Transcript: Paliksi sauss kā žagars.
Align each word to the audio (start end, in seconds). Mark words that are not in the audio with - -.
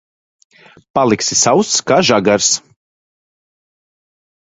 Paliksi 0.99 1.37
sauss 1.43 1.85
kā 1.91 2.01
žagars. 2.11 2.51